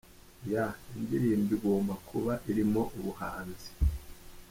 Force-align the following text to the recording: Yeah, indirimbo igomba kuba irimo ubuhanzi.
Yeah, 0.51 0.71
indirimbo 0.97 1.49
igomba 1.57 1.93
kuba 2.09 2.33
irimo 2.49 2.81
ubuhanzi. 2.97 3.69